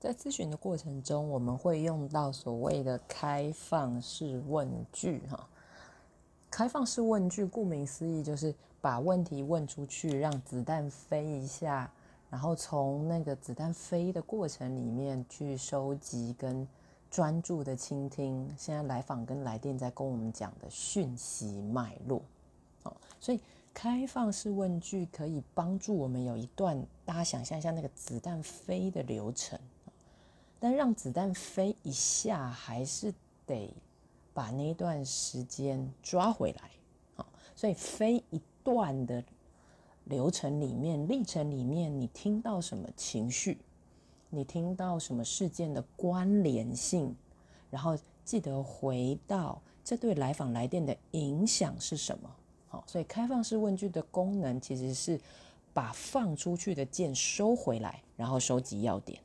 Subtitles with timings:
[0.00, 5.46] 在咨询的过程中，我们会用到所谓的开放式问句，哈。
[6.50, 11.92] 开放式问句，顾名思义，就是把问题问出去，让子弹飞一下，
[12.30, 16.66] 然后从那个子弹飞的过程里面去收集跟
[17.10, 22.22] 专注的倾听现在来访跟来电在跟我们讲的讯息脉络。
[22.84, 23.40] 哦，所以
[23.74, 29.60] 开放式问句可以帮助我们有一段，大家想象一下那个子弹飞的流程。
[30.60, 33.12] 但让子弹飞一下，还是
[33.46, 33.74] 得
[34.34, 36.70] 把那段时间抓回来，
[37.16, 39.24] 好，所以飞一段的
[40.04, 43.56] 流程里面、历程里面，你听到什么情绪，
[44.28, 47.16] 你听到什么事件的关联性，
[47.70, 52.30] 然后记得回到这对来访来电的影响是什么，
[52.68, 55.18] 好，所以开放式问句的功能其实是
[55.72, 59.18] 把放出去的箭收回来，然后收集要点。